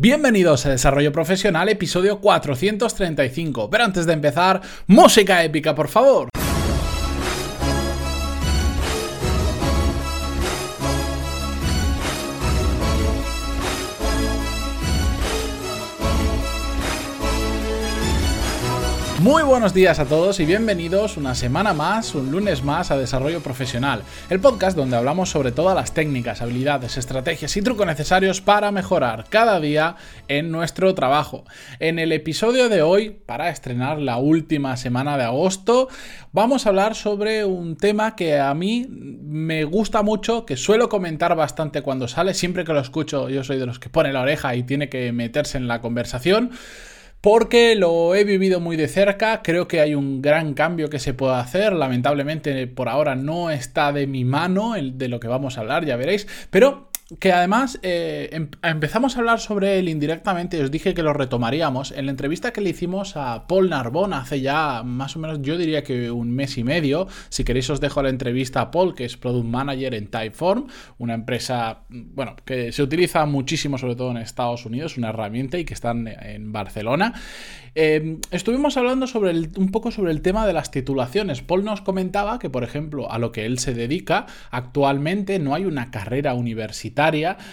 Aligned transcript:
Bienvenidos 0.00 0.64
a 0.64 0.70
Desarrollo 0.70 1.10
Profesional, 1.10 1.68
episodio 1.68 2.20
435. 2.20 3.68
Pero 3.68 3.82
antes 3.82 4.06
de 4.06 4.12
empezar, 4.12 4.62
música 4.86 5.42
épica, 5.42 5.74
por 5.74 5.88
favor. 5.88 6.28
Muy 19.28 19.42
buenos 19.42 19.74
días 19.74 19.98
a 19.98 20.06
todos 20.06 20.40
y 20.40 20.46
bienvenidos 20.46 21.18
una 21.18 21.34
semana 21.34 21.74
más, 21.74 22.14
un 22.14 22.30
lunes 22.30 22.64
más 22.64 22.90
a 22.90 22.96
Desarrollo 22.96 23.42
Profesional, 23.42 24.02
el 24.30 24.40
podcast 24.40 24.74
donde 24.74 24.96
hablamos 24.96 25.28
sobre 25.28 25.52
todas 25.52 25.76
las 25.76 25.92
técnicas, 25.92 26.40
habilidades, 26.40 26.96
estrategias 26.96 27.54
y 27.54 27.60
trucos 27.60 27.86
necesarios 27.86 28.40
para 28.40 28.72
mejorar 28.72 29.26
cada 29.28 29.60
día 29.60 29.96
en 30.28 30.50
nuestro 30.50 30.94
trabajo. 30.94 31.44
En 31.78 31.98
el 31.98 32.12
episodio 32.12 32.70
de 32.70 32.80
hoy, 32.80 33.10
para 33.10 33.50
estrenar 33.50 33.98
la 33.98 34.16
última 34.16 34.78
semana 34.78 35.18
de 35.18 35.24
agosto, 35.24 35.90
vamos 36.32 36.64
a 36.64 36.70
hablar 36.70 36.94
sobre 36.94 37.44
un 37.44 37.76
tema 37.76 38.16
que 38.16 38.40
a 38.40 38.54
mí 38.54 38.86
me 38.88 39.64
gusta 39.64 40.02
mucho, 40.02 40.46
que 40.46 40.56
suelo 40.56 40.88
comentar 40.88 41.36
bastante 41.36 41.82
cuando 41.82 42.08
sale, 42.08 42.32
siempre 42.32 42.64
que 42.64 42.72
lo 42.72 42.80
escucho 42.80 43.28
yo 43.28 43.44
soy 43.44 43.58
de 43.58 43.66
los 43.66 43.78
que 43.78 43.90
pone 43.90 44.10
la 44.10 44.22
oreja 44.22 44.54
y 44.54 44.62
tiene 44.62 44.88
que 44.88 45.12
meterse 45.12 45.58
en 45.58 45.68
la 45.68 45.82
conversación 45.82 46.50
porque 47.20 47.74
lo 47.74 48.14
he 48.14 48.24
vivido 48.24 48.60
muy 48.60 48.76
de 48.76 48.88
cerca, 48.88 49.42
creo 49.42 49.66
que 49.66 49.80
hay 49.80 49.94
un 49.94 50.22
gran 50.22 50.54
cambio 50.54 50.88
que 50.88 50.98
se 50.98 51.14
puede 51.14 51.34
hacer, 51.34 51.72
lamentablemente 51.72 52.66
por 52.66 52.88
ahora 52.88 53.16
no 53.16 53.50
está 53.50 53.92
de 53.92 54.06
mi 54.06 54.24
mano 54.24 54.76
el 54.76 54.98
de 54.98 55.08
lo 55.08 55.20
que 55.20 55.28
vamos 55.28 55.58
a 55.58 55.62
hablar, 55.62 55.84
ya 55.84 55.96
veréis, 55.96 56.26
pero 56.50 56.87
que 57.20 57.32
además 57.32 57.78
eh, 57.82 58.28
em, 58.32 58.50
empezamos 58.62 59.16
a 59.16 59.20
hablar 59.20 59.40
sobre 59.40 59.78
él 59.78 59.88
indirectamente, 59.88 60.62
os 60.62 60.70
dije 60.70 60.92
que 60.92 61.02
lo 61.02 61.14
retomaríamos 61.14 61.90
en 61.92 62.04
la 62.04 62.10
entrevista 62.10 62.52
que 62.52 62.60
le 62.60 62.70
hicimos 62.70 63.16
a 63.16 63.46
Paul 63.46 63.70
Narbon 63.70 64.12
hace 64.12 64.42
ya 64.42 64.82
más 64.82 65.16
o 65.16 65.18
menos, 65.18 65.40
yo 65.40 65.56
diría 65.56 65.82
que 65.82 66.10
un 66.10 66.30
mes 66.30 66.58
y 66.58 66.64
medio. 66.64 67.08
Si 67.30 67.44
queréis 67.44 67.70
os 67.70 67.80
dejo 67.80 68.02
la 68.02 68.10
entrevista 68.10 68.60
a 68.60 68.70
Paul, 68.70 68.94
que 68.94 69.06
es 69.06 69.16
Product 69.16 69.46
Manager 69.46 69.94
en 69.94 70.08
Typeform, 70.08 70.66
una 70.98 71.14
empresa, 71.14 71.80
bueno, 71.88 72.36
que 72.44 72.72
se 72.72 72.82
utiliza 72.82 73.24
muchísimo 73.24 73.78
sobre 73.78 73.96
todo 73.96 74.10
en 74.10 74.18
Estados 74.18 74.66
Unidos, 74.66 74.98
una 74.98 75.08
herramienta 75.08 75.58
y 75.58 75.64
que 75.64 75.72
están 75.72 76.06
en 76.08 76.52
Barcelona. 76.52 77.14
Em, 77.74 78.20
estuvimos 78.30 78.76
hablando 78.76 79.06
sobre 79.06 79.30
un 79.30 79.70
poco 79.70 79.90
sobre 79.90 80.10
el 80.10 80.20
tema 80.20 80.46
de 80.46 80.52
las 80.52 80.70
titulaciones. 80.70 81.40
Paul 81.40 81.64
nos 81.64 81.80
comentaba 81.80 82.38
que, 82.38 82.50
por 82.50 82.64
ejemplo, 82.64 83.10
a 83.10 83.18
lo 83.18 83.32
que 83.32 83.46
él 83.46 83.58
se 83.58 83.72
dedica, 83.72 84.26
actualmente 84.50 85.38
no 85.38 85.54
hay 85.54 85.64
una 85.64 85.90
carrera 85.90 86.34
universitaria 86.34 86.97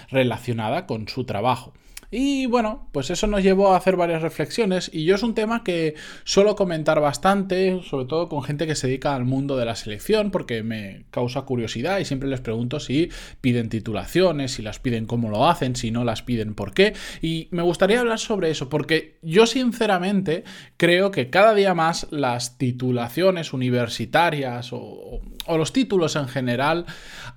relacionada 0.09 0.85
con 0.85 1.07
su 1.07 1.23
trabajo. 1.25 1.73
Y 2.17 2.45
bueno, 2.45 2.87
pues 2.93 3.09
eso 3.09 3.27
nos 3.27 3.43
llevó 3.43 3.73
a 3.73 3.77
hacer 3.77 3.97
varias 3.97 4.21
reflexiones 4.21 4.89
y 4.93 5.03
yo 5.03 5.15
es 5.15 5.23
un 5.23 5.33
tema 5.33 5.65
que 5.65 5.95
suelo 6.23 6.55
comentar 6.55 7.01
bastante, 7.01 7.81
sobre 7.83 8.05
todo 8.05 8.29
con 8.29 8.41
gente 8.41 8.65
que 8.65 8.75
se 8.75 8.87
dedica 8.87 9.13
al 9.13 9.25
mundo 9.25 9.57
de 9.57 9.65
la 9.65 9.75
selección, 9.75 10.31
porque 10.31 10.63
me 10.63 11.03
causa 11.11 11.41
curiosidad 11.41 11.99
y 11.99 12.05
siempre 12.05 12.29
les 12.29 12.39
pregunto 12.39 12.79
si 12.79 13.09
piden 13.41 13.67
titulaciones, 13.67 14.53
si 14.53 14.61
las 14.61 14.79
piden 14.79 15.07
cómo 15.07 15.29
lo 15.29 15.49
hacen, 15.49 15.75
si 15.75 15.91
no 15.91 16.05
las 16.05 16.21
piden 16.21 16.55
por 16.55 16.73
qué. 16.73 16.93
Y 17.21 17.49
me 17.51 17.63
gustaría 17.63 17.99
hablar 17.99 18.19
sobre 18.19 18.49
eso, 18.49 18.69
porque 18.69 19.17
yo 19.21 19.45
sinceramente 19.45 20.45
creo 20.77 21.11
que 21.11 21.29
cada 21.29 21.53
día 21.53 21.73
más 21.73 22.07
las 22.11 22.57
titulaciones 22.57 23.51
universitarias 23.51 24.69
o, 24.71 25.19
los 25.49 25.73
títulos 25.73 26.15
en 26.15 26.27
general 26.27 26.85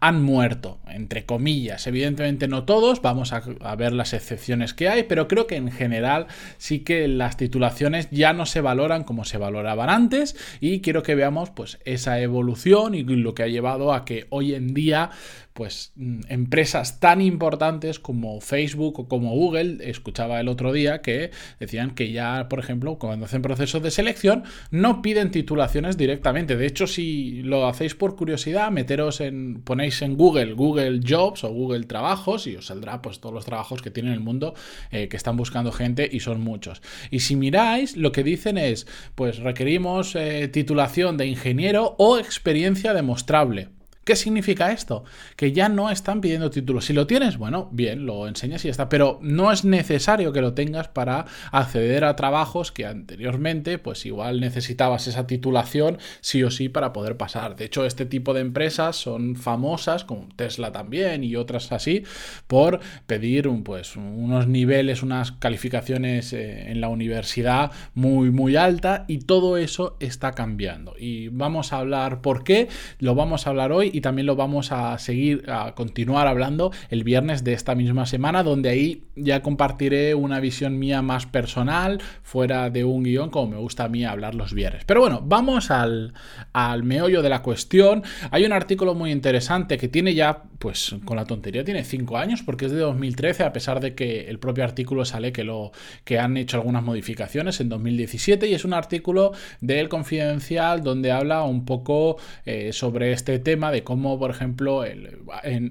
han 0.01 0.23
muerto, 0.23 0.79
entre 0.87 1.27
comillas. 1.27 1.87
Evidentemente 1.87 2.49
no 2.49 2.65
todos, 2.65 3.03
vamos 3.03 3.33
a, 3.33 3.43
ver 3.77 3.93
las 3.93 4.15
excepciones 4.15 4.68
que 4.75 4.89
hay, 4.89 5.05
pero 5.05 5.29
creo 5.29 5.47
que 5.47 5.57
en 5.57 5.71
general 5.71 6.27
sí 6.57 6.81
que 6.81 7.09
las 7.09 7.37
titulaciones 7.37 8.09
ya 8.11 8.33
no 8.33 8.47
se 8.47 8.61
valoran 8.61 9.05
como 9.05 9.25
se 9.25 9.39
valoraban 9.39 9.91
antes 9.91 10.37
y 10.61 10.81
quiero 10.81 11.03
que 11.03 11.15
veamos 11.15 11.51
pues 11.51 11.79
esa 11.85 12.21
evolución 12.21 12.95
y 12.95 13.03
lo 13.05 13.35
que 13.35 13.43
ha 13.43 13.49
llevado 13.49 13.93
a 13.93 14.05
que 14.05 14.27
hoy 14.31 14.55
en 14.55 14.75
día 14.75 15.11
pues 15.59 15.91
mm, 15.97 16.21
empresas 16.29 17.01
tan 17.01 17.21
importantes 17.21 17.99
como 17.99 18.41
Facebook 18.41 19.01
o 19.01 19.09
como 19.09 19.31
Google, 19.31 19.79
escuchaba 19.81 20.39
el 20.39 20.47
otro 20.47 20.73
día 20.73 21.03
que 21.03 21.33
decían 21.59 21.97
que 21.97 22.13
ya, 22.13 22.49
por 22.49 22.61
ejemplo, 22.61 22.97
cuando 23.01 23.27
hacen 23.27 23.43
procesos 23.43 23.83
de 23.83 23.91
selección, 23.91 24.45
no 24.71 25.03
piden 25.03 25.33
titulaciones 25.33 25.97
directamente. 25.97 26.57
De 26.57 26.65
hecho, 26.65 26.87
si 26.87 27.43
lo 27.43 27.67
hacéis 27.67 27.97
por 27.97 28.15
curiosidad, 28.15 28.71
meteros 28.71 29.21
en, 29.21 29.61
ponéis 29.63 30.01
en 30.01 30.17
Google, 30.17 30.53
Google 30.53 31.01
Jobs 31.05 31.43
o 31.43 31.49
Google 31.49 31.87
Trabajos 31.87 32.47
y 32.47 32.55
os 32.55 32.67
saldrá 32.67 33.03
pues 33.03 33.19
todos 33.19 33.35
los 33.35 33.45
trabajos 33.45 33.83
que 33.83 33.91
tiene 33.91 34.13
el 34.13 34.21
mundo 34.21 34.55
eh, 34.93 35.09
que 35.09 35.17
están 35.17 35.37
buscando 35.37 35.73
gente 35.73 36.09
y 36.09 36.21
son 36.21 36.41
muchos. 36.41 36.83
Y 37.11 37.19
si 37.19 37.35
miráis, 37.35 37.97
lo 37.97 38.13
que 38.13 38.23
dicen 38.23 38.59
es, 38.59 38.87
pues 39.17 39.39
requerimos 39.39 40.15
eh, 40.15 40.47
titulación 40.47 41.17
de 41.17 41.27
ingeniero 41.27 41.97
o 41.99 42.17
experiencia 42.17 42.95
demostrable. 42.95 43.71
¿Qué 44.09 44.17
significa 44.17 44.73
esto? 44.73 45.05
Que 45.37 45.53
ya 45.53 45.69
no 45.69 45.91
están 45.91 46.23
pidiendo 46.23 46.49
títulos. 46.49 46.87
Si 46.87 46.95
lo 46.95 47.07
tienes, 47.07 47.37
bueno, 47.37 47.69
bien, 47.73 48.07
lo 48.07 48.27
enseñas 48.27 48.65
y 48.65 48.71
está. 48.71 48.89
Pero 48.89 49.19
no 49.21 49.53
es 49.53 49.67
necesario 49.67 50.33
que 50.33 50.41
lo 50.41 50.55
tengas 50.55 50.89
para 50.89 51.27
acceder 51.53 52.05
a 52.05 52.17
trabajos 52.17 52.73
que 52.73 52.87
anteriormente, 52.87 53.77
pues 53.77 54.07
igual 54.07 54.41
necesitabas 54.41 55.09
esa 55.09 55.27
titulación 55.27 55.99
sí 56.23 56.43
o 56.43 56.51
sí 56.51 56.71
para 56.71 56.95
poder 56.95 57.19
pasar. 57.19 57.55
De 57.55 57.67
hecho, 57.67 57.85
este 57.85 58.07
tipo 58.07 58.33
de 58.33 58.41
empresas 58.41 58.97
son 58.97 59.37
famosas, 59.37 60.05
como 60.05 60.27
Tesla 60.37 60.73
también 60.73 61.23
y 61.23 61.37
otras 61.37 61.71
así, 61.71 62.05
por 62.47 62.81
pedir 63.07 63.47
un, 63.47 63.63
pues, 63.63 63.95
unos 63.95 64.47
niveles, 64.49 65.03
unas 65.03 65.33
calificaciones 65.33 66.33
eh, 66.33 66.71
en 66.71 66.81
la 66.81 66.89
universidad 66.89 67.73
muy, 67.93 68.31
muy 68.31 68.57
alta 68.57 69.05
y 69.07 69.19
todo 69.19 69.59
eso 69.59 69.99
está 70.01 70.33
cambiando. 70.33 70.95
Y 70.99 71.29
vamos 71.29 71.75
a 71.75 71.77
hablar 71.77 72.23
por 72.23 72.43
qué, 72.43 72.69
lo 73.01 73.15
vamos 73.15 73.47
a 73.47 73.51
hablar 73.51 73.71
hoy 73.71 73.98
y 73.99 74.01
también 74.01 74.27
lo 74.27 74.37
vamos 74.37 74.71
a 74.71 74.97
seguir, 74.99 75.45
a 75.51 75.75
continuar 75.75 76.29
hablando 76.29 76.71
el 76.89 77.03
viernes 77.03 77.43
de 77.43 77.53
esta 77.53 77.75
misma 77.75 78.07
semana, 78.07 78.45
donde 78.45 78.69
ahí 78.69 79.03
ya 79.17 79.43
compartiré 79.43 80.15
una 80.15 80.39
visión 80.39 80.79
mía 80.79 81.03
más 81.03 81.27
personal, 81.27 82.01
fuera 82.23 82.71
de 82.71 82.85
un 82.85 83.03
guion, 83.03 83.31
como 83.31 83.49
me 83.49 83.57
gusta 83.57 83.85
a 83.85 83.89
mí 83.89 84.05
hablar 84.05 84.37
los 84.37 84.55
viernes. 84.55 84.85
Pero 84.87 85.01
bueno, 85.01 85.21
vamos 85.25 85.73
al, 85.73 86.15
al 86.53 86.85
meollo 86.85 87.23
de 87.23 87.29
la 87.29 87.43
cuestión. 87.43 88.05
Hay 88.31 88.45
un 88.45 88.53
artículo 88.53 88.95
muy 88.95 89.11
interesante 89.11 89.77
que 89.79 89.89
tiene 89.89 90.15
ya, 90.15 90.45
pues 90.61 90.95
con 91.05 91.17
la 91.17 91.25
tontería, 91.25 91.65
tiene 91.65 91.83
5 91.83 92.17
años, 92.17 92.43
porque 92.43 92.67
es 92.67 92.73
de 92.73 92.79
2013, 92.79 93.43
a 93.43 93.53
pesar 93.53 93.81
de 93.81 93.97
que 93.97 94.29
el 94.29 94.39
propio 94.39 94.63
artículo 94.63 95.05
sale 95.05 95.33
que, 95.33 95.43
lo, 95.43 95.73
que 96.05 96.21
han 96.21 96.37
hecho 96.37 96.57
algunas 96.57 96.85
modificaciones 96.85 97.61
en 97.61 97.69
2017, 97.69 98.47
y 98.47 98.55
es 98.55 98.65
un 98.65 98.75
artículo 98.75 99.33
del 99.61 99.89
Confidencial 99.89 100.85
donde 100.85 101.11
habla 101.11 101.43
un 101.43 101.65
poco 101.65 102.17
eh, 102.47 102.73
sobre 102.73 103.11
este 103.11 103.41
tema 103.41 103.73
de 103.73 103.83
cómo, 103.89 104.19
por 104.19 104.31
ejemplo, 104.31 104.85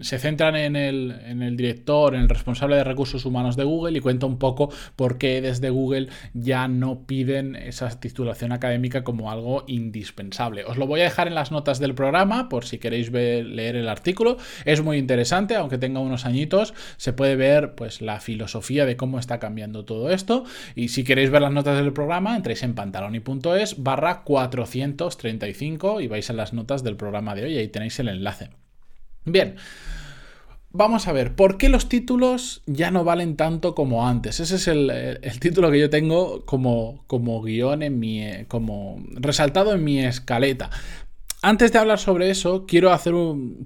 se 0.02 0.18
centran 0.18 0.56
en 0.56 0.76
el, 0.76 1.56
director, 1.56 2.16
en 2.16 2.22
el 2.22 2.30
responsable 2.30 2.76
de 2.76 2.84
recursos 2.84 3.26
humanos 3.26 3.56
de 3.56 3.64
Google 3.64 3.96
y 3.96 4.02
cuenta 4.02 4.26
un 4.26 4.40
poco 4.40 4.72
por 4.96 5.20
qué 5.20 5.40
desde 5.40 5.70
Google 5.70 6.08
ya 6.34 6.68
no 6.68 7.06
piden 7.06 7.56
esa 7.56 7.88
titulación 8.00 8.54
académica 8.54 9.04
como 9.04 9.30
algo 9.30 9.66
indispensable. 9.68 10.66
Os 10.66 10.78
lo 10.78 10.88
voy 10.88 11.02
a 11.02 11.04
dejar 11.04 11.28
en 11.28 11.36
las 11.36 11.52
notas 11.52 11.78
del 11.78 11.94
programa 11.94 12.50
por 12.50 12.66
si 12.66 12.80
queréis 12.80 13.12
leer 13.12 13.76
el 13.76 13.88
artículo. 13.88 14.38
Es 14.66 14.82
muy 14.82 14.98
interesante, 14.98 15.56
aunque 15.56 15.78
tenga 15.78 16.00
unos 16.00 16.26
añitos, 16.26 16.74
se 16.98 17.14
puede 17.14 17.36
ver 17.36 17.76
pues 17.76 18.02
la 18.02 18.20
filosofía 18.20 18.88
de 18.88 18.98
cómo 18.98 19.20
está 19.20 19.38
cambiando 19.38 19.86
todo 19.86 20.10
esto. 20.10 20.44
Y 20.74 20.88
si 20.88 21.04
queréis 21.04 21.30
ver 21.30 21.44
las 21.44 21.52
notas 21.52 21.78
del 21.78 21.94
programa, 21.94 22.36
entréis 22.36 22.64
en 22.64 22.74
pantaloni.es 22.74 23.84
barra 23.84 24.24
435 24.24 26.02
y 26.02 26.08
vais 26.08 26.28
a 26.32 26.34
las 26.34 26.54
notas 26.54 26.84
del 26.84 26.96
programa 26.96 27.36
de 27.36 27.44
hoy 27.44 27.58
ahí 27.58 27.68
tenéis 27.68 28.00
el 28.00 28.07
enlace. 28.10 28.50
Bien. 29.26 29.56
Vamos 30.70 31.08
a 31.08 31.12
ver, 31.12 31.34
¿por 31.34 31.58
qué 31.58 31.70
los 31.70 31.90
títulos 31.90 32.62
ya 32.68 32.92
no 32.92 33.04
valen 33.04 33.36
tanto 33.36 33.74
como 33.74 34.08
antes? 34.08 34.40
Ese 34.40 34.58
es 34.58 34.68
el, 34.68 35.40
título 35.40 35.72
que 35.72 35.80
yo 35.80 35.90
tengo 35.90 36.46
como, 36.46 37.04
como 37.08 37.42
guion 37.42 37.84
en 37.84 38.00
mi. 38.00 38.22
como 38.48 39.02
resaltado 39.14 39.74
en 39.74 39.84
mi 39.84 40.00
escaleta. 40.00 40.70
Antes 41.48 41.72
de 41.72 41.80
hablar 41.80 41.98
sobre 41.98 42.30
eso, 42.30 42.66
quiero 42.68 42.92
hacer 42.92 43.14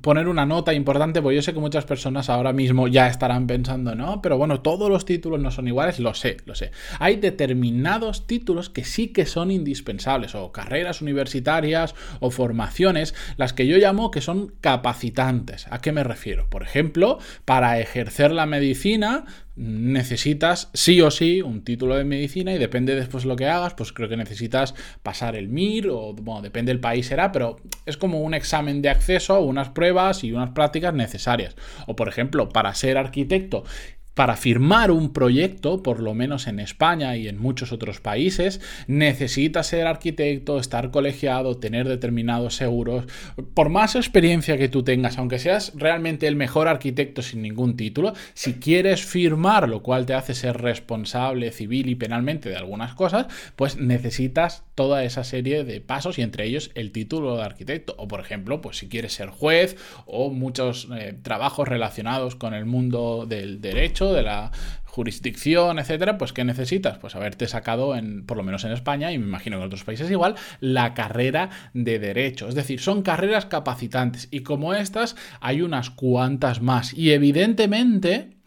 poner 0.02 0.28
una 0.28 0.46
nota 0.46 0.72
importante, 0.72 1.20
porque 1.20 1.38
yo 1.38 1.42
sé 1.42 1.52
que 1.52 1.60
muchas 1.60 1.84
personas 1.84 2.30
ahora 2.30 2.54
mismo 2.54 2.88
ya 2.88 3.08
estarán 3.08 3.48
pensando, 3.48 3.96
no, 3.96 4.22
pero 4.22 4.38
bueno, 4.38 4.62
todos 4.62 4.88
los 4.88 5.04
títulos 5.04 5.40
no 5.40 5.50
son 5.50 5.68
iguales, 5.68 6.00
lo 6.00 6.14
sé, 6.14 6.38
lo 6.46 6.54
sé. 6.54 6.70
Hay 7.00 7.16
determinados 7.16 8.28
títulos 8.28 8.70
que 8.70 8.84
sí 8.84 9.08
que 9.08 9.26
son 9.26 9.50
indispensables, 9.50 10.36
o 10.36 10.52
carreras 10.52 11.02
universitarias, 11.02 11.96
o 12.20 12.30
formaciones, 12.30 13.16
las 13.38 13.52
que 13.52 13.66
yo 13.66 13.78
llamo 13.78 14.12
que 14.12 14.22
son 14.22 14.54
capacitantes. 14.62 15.66
¿A 15.72 15.82
qué 15.82 15.92
me 15.92 16.04
refiero? 16.04 16.48
Por 16.52 16.62
ejemplo, 16.62 17.18
para 17.46 17.80
ejercer 17.80 18.30
la 18.30 18.46
medicina, 18.46 19.26
necesitas 19.56 20.70
sí 20.74 21.02
o 21.02 21.12
sí 21.12 21.42
un 21.42 21.64
título 21.64 21.96
de 21.96 22.04
medicina 22.04 22.54
y 22.54 22.58
depende 22.58 22.96
después 22.96 23.26
lo 23.26 23.36
que 23.36 23.48
hagas, 23.48 23.74
pues 23.74 23.92
creo 23.92 24.08
que 24.08 24.18
necesitas 24.18 24.74
pasar 25.04 25.36
el 25.36 25.50
MIR 25.50 25.90
o 25.90 26.14
bueno, 26.14 26.42
depende 26.42 26.72
del 26.72 26.80
país 26.80 27.08
será, 27.08 27.32
pero 27.32 27.60
es 27.86 27.98
como 27.98 28.22
un 28.22 28.34
examen 28.34 28.82
de 28.82 28.90
acceso, 28.90 29.42
unas 29.42 29.70
pruebas 29.70 30.24
y 30.24 30.32
unas 30.32 30.52
prácticas 30.52 30.94
necesarias. 30.94 31.56
O 31.88 31.96
por 31.96 32.08
ejemplo, 32.08 32.50
para 32.50 32.74
ser 32.74 32.98
arquitecto 32.98 33.64
para 34.14 34.36
firmar 34.36 34.92
un 34.92 35.14
proyecto, 35.14 35.82
por 35.84 36.02
lo 36.02 36.14
menos 36.14 36.48
en 36.48 36.60
España 36.60 37.16
y 37.16 37.28
en 37.28 37.40
muchos 37.40 37.72
otros 37.72 38.02
países, 38.02 38.60
necesitas 38.88 39.68
ser 39.68 39.88
arquitecto, 39.88 40.60
estar 40.60 40.92
colegiado, 40.92 41.58
tener 41.58 41.88
determinados 41.88 42.56
seguros. 42.56 43.06
Por 43.54 43.70
más 43.70 43.96
experiencia 43.96 44.58
que 44.58 44.70
tú 44.70 44.84
tengas, 44.84 45.18
aunque 45.18 45.40
seas 45.40 45.72
realmente 45.76 46.28
el 46.28 46.36
mejor 46.36 46.68
arquitecto 46.68 47.22
sin 47.22 47.42
ningún 47.42 47.78
título, 47.78 48.14
si 48.34 48.56
quieres 48.56 49.06
firmar, 49.06 49.70
lo 49.70 49.82
cual 49.82 50.06
te 50.06 50.14
hace 50.14 50.34
ser 50.34 50.62
responsable 50.62 51.52
civil 51.52 51.90
y 51.90 51.96
penalmente 51.96 52.50
de 52.50 52.58
algunas 52.58 52.94
cosas, 52.94 53.28
pues 53.56 53.78
necesitas 53.78 54.64
toda 54.76 55.04
esa 55.04 55.24
serie 55.24 55.64
de 55.64 55.80
pasos 55.80 56.20
y 56.20 56.22
entre 56.22 56.46
ellos 56.46 56.72
el 56.76 56.92
título 56.92 57.38
de 57.38 57.44
arquitecto. 57.44 57.96
O 57.98 58.08
por 58.08 58.20
ejemplo, 58.20 58.62
pues 58.62 58.78
si 58.78 58.90
quieres 58.90 59.14
ser 59.14 59.30
juez 59.30 59.78
o 60.06 60.30
muchos 60.32 60.90
eh, 60.94 61.16
trabajos 61.22 61.68
relacionados 61.68 62.36
con 62.36 62.54
el 62.54 62.66
mundo 62.66 63.26
del 63.28 63.62
derecho 63.62 64.01
de 64.10 64.24
la 64.24 64.52
jurisdicción, 64.86 65.80
etcétera, 65.80 66.18
pues 66.18 66.34
¿qué 66.34 66.44
necesitas? 66.44 66.98
Pues 66.98 67.16
haberte 67.16 67.48
sacado, 67.48 67.96
en, 67.96 68.26
por 68.26 68.36
lo 68.36 68.44
menos 68.44 68.66
en 68.66 68.72
España, 68.74 69.12
y 69.12 69.18
me 69.18 69.26
imagino 69.26 69.58
que 69.58 69.62
en 69.62 69.68
otros 69.68 69.86
países 69.86 70.12
igual, 70.12 70.36
la 70.60 70.94
carrera 70.94 71.50
de 71.74 71.98
Derecho. 71.98 72.50
Es 72.50 72.56
decir, 72.56 72.82
son 72.82 73.02
carreras 73.02 73.46
capacitantes 73.46 74.28
y 74.32 74.42
como 74.42 74.74
estas 74.74 75.16
hay 75.40 75.62
unas 75.62 75.90
cuantas 75.90 76.62
más. 76.62 76.94
Y 76.94 77.12
evidentemente 77.12 78.41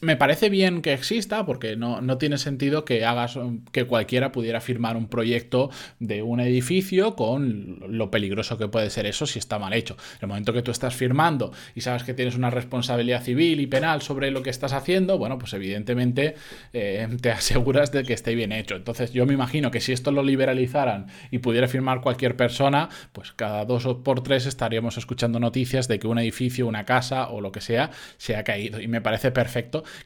me 0.00 0.16
parece 0.16 0.48
bien 0.48 0.82
que 0.82 0.92
exista 0.92 1.44
porque 1.46 1.76
no, 1.76 2.18
tiene 2.18 2.38
sentido 2.38 2.84
que 2.84 3.04
hagas 3.04 3.38
que 3.72 3.84
cualquiera 3.84 4.32
pudiera 4.32 4.60
firmar 4.60 4.96
un 4.96 5.08
proyecto 5.08 5.70
de 5.98 6.22
un 6.22 6.40
edificio 6.40 7.16
con 7.16 7.78
lo 7.88 8.10
peligroso 8.10 8.58
que 8.58 8.68
puede 8.68 8.90
ser 8.90 9.06
eso 9.06 9.26
si 9.26 9.38
está 9.38 9.58
mal 9.58 9.72
hecho. 9.72 9.96
En 10.14 10.22
el 10.22 10.28
momento 10.28 10.52
que 10.52 10.62
tú 10.62 10.70
estás 10.70 10.94
firmando 10.94 11.52
y 11.74 11.80
sabes 11.80 12.04
que 12.04 12.14
tienes 12.14 12.36
una 12.36 12.50
responsabilidad 12.50 13.22
civil 13.22 13.60
y 13.60 13.66
penal 13.66 14.02
sobre 14.02 14.30
lo 14.30 14.42
que 14.42 14.50
estás 14.50 14.72
haciendo, 14.72 15.18
bueno, 15.18 15.38
pues 15.38 15.52
evidentemente 15.54 16.34
eh, 16.72 17.08
te 17.20 17.30
aseguras 17.32 17.92
de 17.92 18.04
que 18.04 18.12
esté 18.12 18.34
bien 18.34 18.52
hecho. 18.52 18.76
Entonces 18.76 19.12
yo 19.12 19.26
me 19.26 19.34
imagino 19.34 19.70
que 19.70 19.80
si 19.80 19.92
esto 19.92 20.10
lo 20.12 20.22
liberalizaran 20.22 21.06
y 21.30 21.38
pudiera 21.38 21.68
firmar 21.68 22.00
cualquier 22.00 22.36
persona, 22.36 22.88
pues 23.12 23.32
cada 23.32 23.64
dos 23.64 23.86
o 23.86 24.02
por 24.02 24.22
tres 24.22 24.46
estaríamos 24.46 24.98
escuchando 24.98 25.40
noticias 25.40 25.88
de 25.88 25.98
que 25.98 26.06
un 26.06 26.18
edificio, 26.18 26.66
una 26.66 26.84
casa 26.84 27.28
o 27.28 27.40
lo 27.40 27.52
que 27.52 27.60
sea 27.60 27.90
se 28.16 28.36
ha 28.36 28.44
caído. 28.44 28.80
Y 28.80 28.88
me 28.88 29.00
parece 29.00 29.30
perfecto 29.30 29.51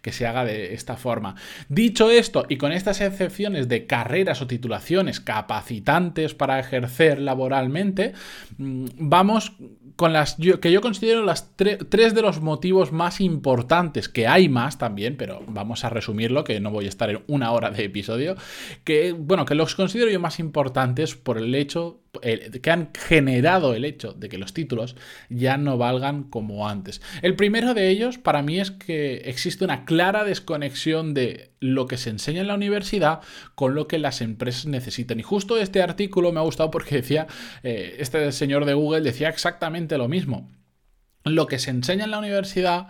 que 0.02 0.12
se 0.12 0.26
haga 0.26 0.44
de 0.44 0.74
esta 0.74 0.96
forma. 0.96 1.36
Dicho 1.68 2.10
esto, 2.10 2.46
y 2.48 2.56
con 2.56 2.72
estas 2.72 3.00
excepciones 3.00 3.68
de 3.68 3.86
carreras 3.86 4.42
o 4.42 4.46
titulaciones 4.46 5.20
capacitantes 5.20 6.34
para 6.34 6.58
ejercer 6.58 7.20
laboralmente, 7.20 8.12
mm, 8.58 8.86
vamos 8.98 9.52
con 9.96 10.12
las 10.12 10.36
que 10.60 10.70
yo 10.70 10.82
considero 10.82 11.24
las 11.24 11.56
tres 11.56 12.14
de 12.14 12.22
los 12.22 12.40
motivos 12.42 12.92
más 12.92 13.20
importantes, 13.20 14.10
que 14.10 14.26
hay 14.26 14.48
más 14.48 14.76
también, 14.76 15.16
pero 15.16 15.42
vamos 15.48 15.84
a 15.84 15.88
resumirlo, 15.88 16.44
que 16.44 16.60
no 16.60 16.70
voy 16.70 16.84
a 16.84 16.90
estar 16.90 17.08
en 17.08 17.22
una 17.26 17.50
hora 17.52 17.70
de 17.70 17.84
episodio, 17.84 18.36
que 18.84 19.12
bueno, 19.12 19.46
que 19.46 19.54
los 19.54 19.74
considero 19.74 20.10
yo 20.10 20.20
más 20.20 20.38
importantes 20.38 21.16
por 21.16 21.38
el 21.38 21.54
hecho 21.54 22.00
que 22.20 22.70
han 22.70 22.90
generado 22.94 23.74
el 23.74 23.84
hecho 23.84 24.12
de 24.12 24.28
que 24.28 24.38
los 24.38 24.54
títulos 24.54 24.96
ya 25.28 25.56
no 25.56 25.78
valgan 25.78 26.24
como 26.24 26.68
antes. 26.68 27.00
El 27.22 27.36
primero 27.36 27.74
de 27.74 27.88
ellos 27.88 28.18
para 28.18 28.42
mí 28.42 28.60
es 28.60 28.70
que 28.70 29.16
existe 29.24 29.64
una 29.64 29.84
clara 29.84 30.24
desconexión 30.24 31.14
de 31.14 31.50
lo 31.60 31.86
que 31.86 31.96
se 31.96 32.10
enseña 32.10 32.40
en 32.42 32.48
la 32.48 32.54
universidad 32.54 33.20
con 33.54 33.74
lo 33.74 33.88
que 33.88 33.98
las 33.98 34.20
empresas 34.20 34.66
necesitan. 34.66 35.20
Y 35.20 35.22
justo 35.22 35.56
este 35.58 35.82
artículo 35.82 36.32
me 36.32 36.40
ha 36.40 36.44
gustado 36.44 36.70
porque 36.70 36.96
decía, 36.96 37.26
eh, 37.62 37.96
este 37.98 38.30
señor 38.32 38.64
de 38.64 38.74
Google 38.74 39.02
decía 39.02 39.28
exactamente 39.28 39.98
lo 39.98 40.08
mismo. 40.08 40.50
Lo 41.24 41.46
que 41.46 41.58
se 41.58 41.70
enseña 41.70 42.04
en 42.04 42.12
la 42.12 42.18
universidad 42.18 42.88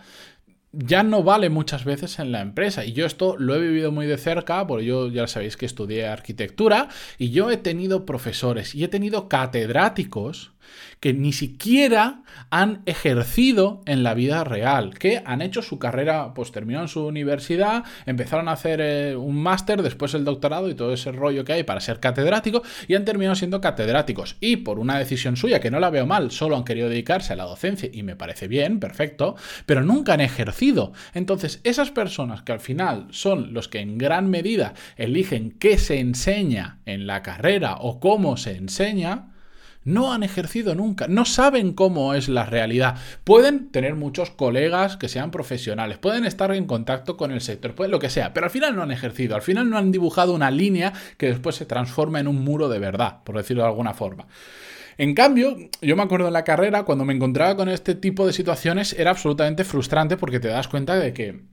ya 0.79 1.03
no 1.03 1.23
vale 1.23 1.49
muchas 1.49 1.85
veces 1.85 2.19
en 2.19 2.33
la 2.33 2.41
empresa. 2.41 2.85
Y 2.85 2.93
yo 2.93 3.07
esto 3.07 3.37
lo 3.39 3.55
he 3.55 3.61
vivido 3.61 3.93
muy 3.93 4.07
de 4.07 4.19
cerca, 4.19 4.67
porque 4.67 4.85
yo 4.85 5.09
ya 5.09 5.27
sabéis 5.27 5.57
que 5.57 5.67
estudié 5.67 6.07
arquitectura 6.07 6.89
y 7.19 7.31
yo 7.31 7.51
he 7.51 7.57
tenido 7.57 8.05
profesores 8.05 8.75
y 8.75 8.85
he 8.85 8.89
tenido 8.89 9.29
catedráticos 9.29 10.53
que 11.01 11.13
ni 11.13 11.33
siquiera 11.33 12.23
han 12.51 12.83
ejercido 12.87 13.83
en 13.87 14.03
la 14.03 14.15
vida 14.15 14.45
real, 14.45 14.99
que 14.99 15.23
han 15.25 15.43
hecho 15.43 15.63
su 15.63 15.79
carrera, 15.79 16.33
pues 16.35 16.53
terminaron 16.53 16.89
su 16.89 17.07
universidad, 17.07 17.85
empezaron 18.07 18.49
a 18.49 18.53
hacer 18.53 18.81
eh, 18.81 19.17
un 19.17 19.37
máster, 19.43 19.83
después 19.83 20.15
el 20.15 20.25
doctorado 20.25 20.69
y 20.69 20.75
todo 20.75 20.93
ese 20.93 21.13
rollo 21.13 21.45
que 21.45 21.53
hay 21.53 21.63
para 21.65 21.81
ser 21.81 22.01
catedrático 22.01 22.63
y 22.89 22.95
han 22.95 23.05
terminado 23.05 23.37
siendo 23.37 23.61
catedráticos. 23.61 24.37
Y 24.41 24.57
por 24.57 24.79
una 24.79 24.99
decisión 24.99 25.37
suya, 25.37 25.61
que 25.61 25.71
no 25.71 25.81
la 25.81 25.91
veo 25.91 26.07
mal, 26.07 26.31
solo 26.31 26.57
han 26.57 26.65
querido 26.65 26.89
dedicarse 26.89 27.33
a 27.33 27.37
la 27.37 27.45
docencia 27.45 27.89
y 27.93 28.03
me 28.03 28.17
parece 28.17 28.49
bien, 28.49 28.81
perfecto, 28.81 29.37
pero 29.67 29.83
nunca 29.83 30.15
han 30.15 30.21
ejercido. 30.21 30.93
Entonces, 31.15 31.61
esas 31.65 31.91
personas 31.91 32.43
que 32.43 32.53
al 32.53 32.61
final 32.61 33.07
son 33.11 33.53
los 33.53 33.69
que 33.69 33.81
en 33.81 33.99
gran 33.99 34.31
medida 34.31 34.75
eligen 34.97 35.53
qué 35.53 35.79
se 35.79 36.01
enseña 36.01 36.79
en 36.87 37.07
la 37.07 37.23
carrera 37.23 37.77
o 37.81 38.01
cómo 38.01 38.37
se 38.37 38.57
enseña, 38.57 39.33
no 39.87 40.13
han 40.13 40.23
ejercido 40.23 40.75
nunca, 40.75 41.07
no 41.09 41.25
saben 41.25 41.73
cómo 41.73 42.13
es 42.13 42.29
la 42.29 42.45
realidad. 42.45 42.99
Pueden 43.25 43.71
tener 43.71 43.95
muchos 43.95 44.31
colegas 44.31 44.97
que 44.97 45.09
sean 45.09 45.31
profesionales, 45.31 45.97
pueden 45.97 46.27
estar 46.27 46.53
en 46.53 46.67
contacto 46.67 47.17
con 47.17 47.31
el 47.31 47.41
sector, 47.41 47.75
pueden 47.75 47.93
lo 47.93 48.01
que 48.01 48.11
sea, 48.11 48.35
pero 48.35 48.47
al 48.47 48.51
final 48.51 48.77
no 48.77 48.83
han 48.83 48.91
ejercido, 48.91 49.37
al 49.37 49.43
final 49.43 49.71
no 49.71 49.79
han 49.79 49.93
dibujado 49.93 50.35
una 50.35 50.51
línea 50.51 50.93
que 51.17 51.29
después 51.29 51.57
se 51.57 51.67
transforma 51.67 52.21
en 52.21 52.29
un 52.29 52.45
muro 52.45 52.69
de 52.69 52.81
verdad, 52.81 53.23
por 53.25 53.37
decirlo 53.37 53.63
de 53.63 53.69
alguna 53.69 53.95
forma. 53.95 54.27
En 54.99 55.15
cambio, 55.15 55.57
yo 55.81 55.95
me 55.95 56.03
acuerdo 56.03 56.27
en 56.27 56.33
la 56.33 56.45
carrera, 56.45 56.83
cuando 56.83 57.05
me 57.05 57.15
encontraba 57.15 57.57
con 57.57 57.69
este 57.69 57.95
tipo 57.95 58.27
de 58.27 58.33
situaciones, 58.33 58.93
era 58.99 59.11
absolutamente 59.11 59.65
frustrante 59.65 60.17
porque 60.17 60.41
te 60.41 60.49
das 60.49 60.69
cuenta 60.69 60.97
de 60.97 61.13
que 61.13 61.45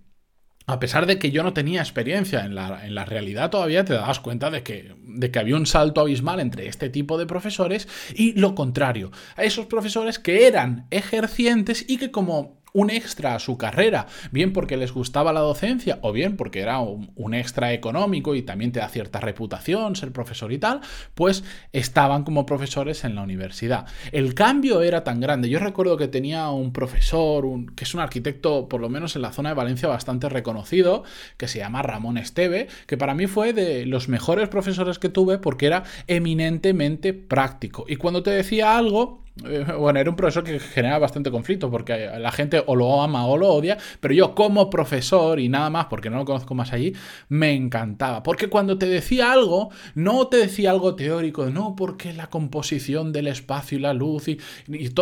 a 0.65 0.79
pesar 0.79 1.05
de 1.05 1.19
que 1.19 1.31
yo 1.31 1.43
no 1.43 1.53
tenía 1.53 1.81
experiencia 1.81 2.45
en 2.45 2.55
la, 2.55 2.85
en 2.85 2.95
la, 2.95 3.05
realidad, 3.05 3.49
todavía 3.49 3.83
te 3.83 3.93
dabas 3.93 4.21
cuenta 4.21 4.49
de 4.49 4.63
que, 4.63 4.95
de 5.13 5.31
que 5.31 5.39
había 5.39 5.55
un 5.55 5.65
salto 5.65 6.01
abismal 6.01 6.39
entre 6.39 6.67
este 6.67 6.89
tipo 6.89 7.17
de 7.17 7.25
profesores 7.25 7.87
y 8.15 8.33
lo 8.33 8.55
contrario, 8.55 9.11
a 9.35 9.43
esos 9.43 9.67
profesores 9.67 10.19
que 10.19 10.47
eran 10.47 10.87
ejercientes 10.91 11.85
y 11.87 11.97
que 11.97 12.11
como 12.11 12.62
un 12.73 12.89
extra 12.89 13.35
a 13.35 13.39
su 13.39 13.57
carrera, 13.57 14.07
bien 14.31 14.51
porque 14.51 14.77
les 14.77 14.91
gustaba 14.91 15.31
la 15.31 15.39
docencia 15.39 15.99
o 16.01 16.11
bien 16.11 16.35
porque 16.35 16.61
era 16.61 16.79
un, 16.79 17.33
extra 17.33 17.73
económico 17.73 18.35
y 18.35 18.43
también 18.43 18.71
te 18.71 18.79
da 18.79 18.89
cierta 18.89 19.19
reputación 19.19 19.95
ser 19.95 20.11
profesor 20.11 20.51
y 20.51 20.59
tal, 20.59 20.81
pues 21.15 21.43
estaban 21.71 22.23
como 22.23 22.45
profesores 22.45 23.03
en 23.03 23.15
la 23.15 23.23
universidad. 23.23 23.87
El 24.11 24.35
cambio 24.35 24.81
era 24.81 25.03
tan 25.03 25.19
grande. 25.19 25.49
Yo 25.49 25.59
recuerdo 25.59 25.97
que 25.97 26.07
tenía 26.07 26.49
un 26.49 26.73
profesor, 26.73 27.45
que 27.75 27.85
es 27.85 27.93
un 27.93 28.01
arquitecto, 28.01 28.67
por 28.69 28.81
lo 28.81 28.89
menos 28.89 29.15
en 29.15 29.23
la 29.23 29.31
zona 29.31 29.49
de 29.49 29.55
Valencia, 29.55 29.87
bastante 29.87 30.29
reconocido, 30.29 31.03
que 31.37 31.47
se 31.47 31.59
llama 31.59 31.81
Ramón 31.81 32.17
Esteve, 32.17 32.67
que 32.85 32.97
para 32.97 33.15
mí 33.15 33.25
fue 33.27 33.53
de 33.53 33.85
los 33.85 34.09
mejores 34.09 34.49
profesores 34.49 34.99
que 34.99 35.09
tuve 35.09 35.37
porque 35.37 35.65
era 35.65 35.83
eminentemente 36.07 37.13
práctico. 37.13 37.85
Y 37.87 37.95
cuando 37.95 38.21
te 38.21 38.31
decía 38.31 38.77
algo, 38.77 39.22
bueno, 39.35 39.99
era 39.99 40.09
un 40.09 40.15
profesor 40.15 40.43
que 40.43 40.59
genera 40.59 40.99
bastante 40.99 41.31
conflicto 41.31 41.71
porque 41.71 42.11
la 42.19 42.31
gente 42.31 42.63
o 42.65 42.75
lo 42.75 43.01
ama 43.01 43.25
o 43.25 43.37
lo 43.37 43.49
odia, 43.49 43.77
pero 43.99 44.13
yo 44.13 44.35
como 44.35 44.69
profesor 44.69 45.39
y 45.39 45.49
nada 45.49 45.69
más, 45.69 45.87
porque 45.87 46.09
no 46.09 46.17
lo 46.17 46.25
conozco 46.25 46.53
más 46.53 46.71
allí, 46.71 46.93
me 47.29 47.53
encantaba. 47.53 48.21
Porque 48.21 48.47
cuando 48.47 48.77
te 48.77 48.85
decía 48.85 49.31
algo, 49.31 49.71
no 49.95 50.27
te 50.27 50.37
decía 50.37 50.69
algo 50.71 50.95
teórico, 50.95 51.47
no 51.47 51.75
porque 51.75 52.13
la 52.13 52.29
composición 52.29 53.11
del 53.11 53.27
espacio 53.27 53.79
y 53.79 53.81
la 53.81 53.93
luz 53.93 54.27
y, 54.27 54.39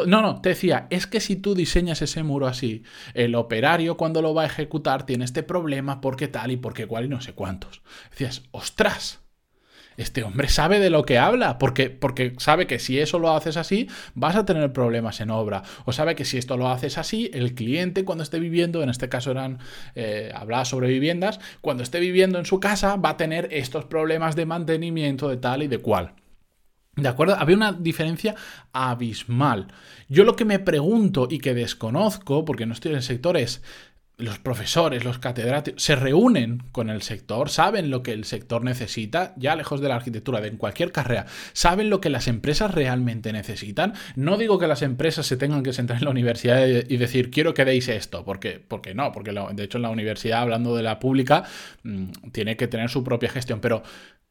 no, 0.07 0.21
no, 0.21 0.41
te 0.41 0.49
decía, 0.49 0.87
es 0.89 1.07
que 1.07 1.19
si 1.19 1.35
tú 1.35 1.53
diseñas 1.53 2.01
ese 2.01 2.23
muro 2.23 2.47
así, 2.47 2.83
el 3.13 3.35
operario 3.35 3.97
cuando 3.97 4.21
lo 4.21 4.33
va 4.33 4.43
a 4.43 4.47
ejecutar 4.47 5.05
tiene 5.05 5.25
este 5.25 5.43
problema 5.43 5.99
porque 5.99 6.27
tal 6.27 6.51
y 6.51 6.57
porque 6.57 6.87
cual 6.87 7.05
y 7.05 7.09
no 7.09 7.21
sé 7.21 7.33
cuántos. 7.33 7.81
Decías, 8.11 8.43
ostras 8.51 9.20
este 10.01 10.23
hombre 10.23 10.49
sabe 10.49 10.79
de 10.79 10.89
lo 10.89 11.03
que 11.03 11.17
habla, 11.17 11.57
porque, 11.57 11.89
porque 11.89 12.33
sabe 12.37 12.67
que 12.67 12.79
si 12.79 12.99
eso 12.99 13.19
lo 13.19 13.31
haces 13.31 13.57
así, 13.57 13.87
vas 14.15 14.35
a 14.35 14.45
tener 14.45 14.73
problemas 14.73 15.21
en 15.21 15.29
obra. 15.29 15.63
O 15.85 15.91
sabe 15.91 16.15
que 16.15 16.25
si 16.25 16.37
esto 16.37 16.57
lo 16.57 16.69
haces 16.69 16.97
así, 16.97 17.29
el 17.33 17.53
cliente 17.55 18.03
cuando 18.05 18.23
esté 18.23 18.39
viviendo, 18.39 18.83
en 18.83 18.89
este 18.89 19.09
caso 19.09 19.31
eran, 19.31 19.59
eh, 19.95 20.31
hablaba 20.35 20.65
sobre 20.65 20.87
viviendas, 20.89 21.39
cuando 21.61 21.83
esté 21.83 21.99
viviendo 21.99 22.39
en 22.39 22.45
su 22.45 22.59
casa 22.59 22.95
va 22.95 23.11
a 23.11 23.17
tener 23.17 23.47
estos 23.51 23.85
problemas 23.85 24.35
de 24.35 24.45
mantenimiento 24.45 25.29
de 25.29 25.37
tal 25.37 25.63
y 25.63 25.67
de 25.67 25.79
cual. 25.79 26.13
¿De 26.95 27.07
acuerdo? 27.07 27.35
Había 27.35 27.55
una 27.55 27.71
diferencia 27.71 28.35
abismal. 28.73 29.67
Yo 30.09 30.25
lo 30.25 30.35
que 30.35 30.43
me 30.43 30.59
pregunto 30.59 31.27
y 31.31 31.39
que 31.39 31.53
desconozco, 31.53 32.43
porque 32.43 32.65
no 32.65 32.73
estoy 32.73 32.91
en 32.91 32.97
el 32.97 33.03
sector, 33.03 33.37
es 33.37 33.61
los 34.17 34.39
profesores, 34.39 35.03
los 35.03 35.19
catedráticos, 35.19 35.81
se 35.81 35.95
reúnen 35.95 36.63
con 36.71 36.89
el 36.89 37.01
sector, 37.01 37.49
saben 37.49 37.89
lo 37.89 38.03
que 38.03 38.11
el 38.11 38.25
sector 38.25 38.63
necesita, 38.63 39.33
ya 39.35 39.55
lejos 39.55 39.81
de 39.81 39.89
la 39.89 39.95
arquitectura, 39.95 40.41
de 40.41 40.51
cualquier 40.57 40.91
carrera, 40.91 41.25
saben 41.53 41.89
lo 41.89 42.01
que 42.01 42.09
las 42.09 42.27
empresas 42.27 42.73
realmente 42.73 43.33
necesitan. 43.33 43.93
No 44.15 44.37
digo 44.37 44.59
que 44.59 44.67
las 44.67 44.81
empresas 44.81 45.25
se 45.25 45.37
tengan 45.37 45.63
que 45.63 45.73
sentar 45.73 45.97
en 45.97 46.05
la 46.05 46.11
universidad 46.11 46.67
y 46.67 46.97
decir, 46.97 47.31
quiero 47.31 47.53
que 47.53 47.65
deis 47.65 47.87
esto, 47.87 48.23
porque, 48.23 48.63
porque 48.65 48.93
no, 48.93 49.11
porque 49.11 49.31
de 49.31 49.63
hecho 49.63 49.77
en 49.77 49.83
la 49.83 49.89
universidad, 49.89 50.41
hablando 50.41 50.75
de 50.75 50.83
la 50.83 50.99
pública, 50.99 51.43
mm, 51.83 52.11
tiene 52.31 52.57
que 52.57 52.67
tener 52.67 52.89
su 52.89 53.03
propia 53.03 53.29
gestión, 53.29 53.59
pero 53.59 53.81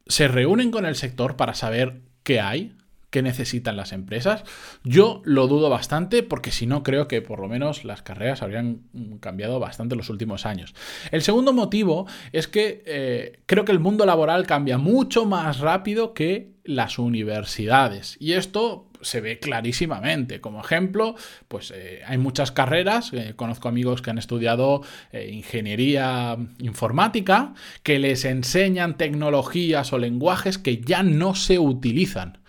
se 0.07 0.29
reúnen 0.29 0.71
con 0.71 0.87
el 0.87 0.97
sector 0.97 1.37
para 1.37 1.55
saber 1.55 2.01
qué 2.23 2.41
hay, 2.41 2.77
que 3.11 3.23
necesitan 3.23 3.77
las 3.77 3.93
empresas? 3.93 4.45
Yo 4.85 5.23
lo 5.25 5.47
dudo 5.47 5.69
bastante 5.69 6.23
porque 6.23 6.51
si 6.51 6.67
no 6.67 6.83
creo 6.83 7.09
que 7.09 7.23
por 7.23 7.41
lo 7.41 7.49
menos 7.49 7.85
las 7.85 8.03
carreras 8.03 8.43
habrían 8.43 8.83
cambiado 9.21 9.59
bastante 9.61 9.95
en 9.95 9.99
los 9.99 10.11
últimos 10.11 10.47
años. 10.47 10.75
El 11.11 11.23
segundo 11.23 11.53
motivo 11.53 12.07
es 12.33 12.49
que 12.49 12.83
eh, 12.87 13.41
creo 13.47 13.65
que 13.65 13.73
el 13.73 13.81
mundo 13.81 14.07
laboral 14.07 14.47
cambia 14.47 14.79
mucho 14.79 15.27
más 15.27 15.61
rápido 15.61 16.15
que 16.15 16.53
las 16.65 16.99
universidades. 16.99 18.17
Y 18.21 18.33
esto 18.33 18.87
se 19.01 19.21
ve 19.21 19.39
clarísimamente. 19.39 20.41
Como 20.41 20.61
ejemplo, 20.61 21.15
pues 21.49 21.73
eh, 21.75 22.03
hay 22.07 22.19
muchas 22.19 22.53
carreras, 22.53 23.13
eh, 23.15 23.33
conozco 23.35 23.69
amigos 23.69 24.03
que 24.03 24.11
han 24.11 24.19
estudiado 24.19 24.83
ingeniería 25.13 26.37
informática, 26.59 27.55
que 27.83 27.99
les 27.99 28.25
enseñan 28.25 28.99
tecnologías 28.99 29.93
o 29.93 29.99
lenguajes 29.99 30.59
que 30.59 30.81
ya 30.81 31.03
no 31.03 31.35
se 31.35 31.59
utilizan. 31.59 32.40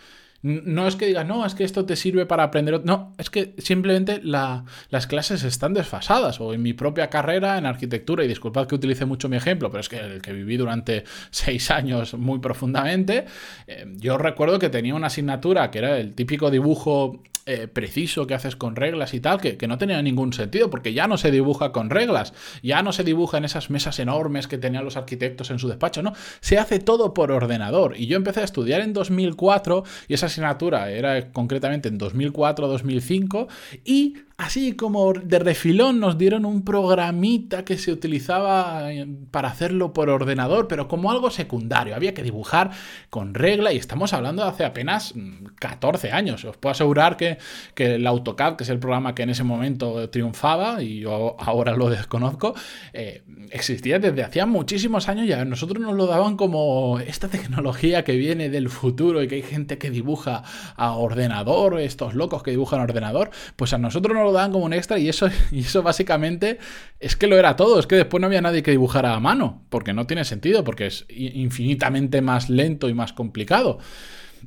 No 0.44 0.88
es 0.88 0.96
que 0.96 1.06
digas, 1.06 1.28
no, 1.28 1.46
es 1.46 1.54
que 1.54 1.64
esto 1.64 1.86
te 1.86 1.96
sirve 1.96 2.26
para 2.26 2.44
aprender. 2.44 2.84
No, 2.84 3.14
es 3.18 3.30
que 3.30 3.54
simplemente 3.60 4.22
las 4.24 5.08
clases 5.08 5.44
están 5.44 5.74
desfasadas. 5.74 6.42
O 6.42 6.54
en 6.54 6.62
mi 6.62 6.74
propia 6.74 7.10
carrera, 7.10 7.58
en 7.58 7.66
arquitectura, 7.66 8.24
y 8.24 8.28
disculpad 8.28 8.68
que 8.68 8.76
utilice 8.76 9.06
mucho 9.06 9.30
mi 9.30 9.38
ejemplo, 9.38 9.70
pero 9.70 9.82
es 9.82 9.90
que 9.90 9.98
el 9.98 10.22
que 10.22 10.34
viví 10.34 10.58
durante 10.58 11.04
seis 11.32 11.70
años 11.70 12.16
muy 12.16 12.40
profundamente, 12.40 13.26
eh, 13.68 13.86
yo 13.98 14.18
recuerdo 14.18 14.58
que 14.58 14.70
tenía 14.70 14.96
una 14.96 15.08
asignatura 15.08 15.70
que 15.70 15.80
era 15.80 15.98
el 15.98 16.14
típico 16.14 16.50
dibujo 16.50 17.22
eh, 17.48 17.68
preciso 17.68 18.28
que 18.28 18.36
haces 18.36 18.56
con 18.56 18.76
reglas 18.76 19.16
y 19.16 19.20
tal, 19.20 19.42
que, 19.42 19.58
no 19.68 19.80
tenía 19.80 20.00
ningún 20.02 20.32
sentido, 20.32 20.70
porque 20.70 20.94
ya 20.94 21.08
no 21.08 21.18
se 21.18 21.32
dibuja 21.32 21.72
con 21.72 21.90
reglas, 21.90 22.34
ya 22.62 22.84
no 22.84 22.94
se 22.94 23.04
dibuja 23.04 23.40
en 23.40 23.46
esas 23.46 23.72
mesas 23.72 23.98
enormes 23.98 24.48
que 24.48 24.60
tenían 24.60 24.86
los 24.86 24.96
arquitectos 24.96 25.50
en 25.50 25.58
su 25.58 25.68
despacho, 25.68 26.04
no, 26.04 26.14
se 26.40 26.60
hace 26.60 26.78
todo 26.80 27.16
por 27.16 27.32
ordenador. 27.32 27.96
Y 27.98 28.06
yo 28.06 28.18
empecé 28.18 28.42
a 28.42 28.44
estudiar 28.44 28.82
en 28.82 28.94
2004 28.94 29.84
y 30.08 30.14
esa 30.14 30.28
asignatura 30.28 30.92
era 30.92 31.32
concretamente 31.32 31.90
en 31.90 32.00
2004-2005 32.00 33.48
y 33.86 34.18
así 34.42 34.74
como 34.74 35.14
de 35.14 35.38
refilón 35.38 36.00
nos 36.00 36.18
dieron 36.18 36.46
un 36.46 36.64
programita 36.64 37.64
que 37.64 37.78
se 37.78 37.92
utilizaba 37.92 38.92
eh, 38.92 39.08
para 39.30 39.50
hacerlo 39.50 39.94
por 39.94 40.10
ordenador, 40.10 40.68
pero 40.68 40.88
como 40.88 41.12
algo 41.12 41.30
secundario. 41.30 41.96
Había 41.96 42.16
que 42.16 42.24
dibujar 42.24 42.72
con 43.12 43.36
regla 43.36 43.72
y 43.72 43.78
estamos 43.78 44.14
hablando 44.14 44.42
de 44.42 44.50
hace 44.50 44.66
apenas 44.66 45.14
14 45.60 46.10
mm, 46.10 46.16
años. 46.16 46.44
Os 46.44 46.58
puedo 46.58 46.72
asegurar 46.72 47.18
que, 47.18 47.38
el 47.76 48.08
AutoCAD, 48.08 48.56
que 48.56 48.64
es 48.64 48.70
el 48.70 48.80
programa 48.80 49.14
que 49.14 49.24
en 49.24 49.30
ese 49.30 49.44
momento 49.44 50.10
triunfaba 50.10 50.82
y 50.82 51.02
yo 51.02 51.36
ahora 51.40 51.76
lo 51.76 51.90
desconozco, 51.90 52.56
eh, 52.94 53.24
existía 53.52 54.00
desde 54.00 54.24
hacía 54.24 54.48
muchísimos 54.48 55.08
años 55.08 55.28
y 55.28 55.34
a 55.34 55.46
nosotros 55.46 55.80
nos 55.80 55.94
lo 55.94 56.08
daban 56.08 56.36
como 56.36 57.00
esta 57.00 57.28
tecnología 57.28 58.04
que 58.04 58.14
viene 58.14 58.50
del 58.50 58.70
futuro 58.70 59.22
y 59.22 59.28
que 59.28 59.36
hay 59.36 59.44
gente 59.44 59.78
que 59.78 59.92
dibuja 59.92 60.44
a 60.76 60.94
ordenador, 60.94 61.80
estos 61.80 62.16
locos 62.16 62.42
que 62.42 62.52
dibujan 62.52 62.80
a 62.80 62.84
ordenador, 62.84 63.30
pues 63.56 63.74
a 63.74 63.78
nosotros 63.78 64.16
nos 64.16 64.26
lo 64.26 64.31
dan 64.40 64.52
como 64.52 64.66
un 64.66 64.74
extra 64.74 64.98
y 65.00 65.10
eso, 65.10 65.30
y 65.52 65.60
eso 65.60 65.84
básicamente 65.84 66.60
es 67.00 67.16
que 67.16 67.28
lo 67.28 67.38
era 67.38 67.56
todo, 67.56 67.80
es 67.80 67.88
que 67.88 67.96
después 67.96 68.22
no 68.22 68.28
había 68.28 68.42
nadie 68.42 68.64
que 68.64 68.72
dibujara 68.72 69.14
a 69.14 69.20
mano, 69.20 69.64
porque 69.70 69.94
no 69.94 70.08
tiene 70.08 70.26
sentido, 70.26 70.64
porque 70.64 70.88
es 70.88 71.06
infinitamente 71.10 72.22
más 72.22 72.50
lento 72.50 72.90
y 72.90 72.94
más 72.94 73.14
complicado. 73.14 73.80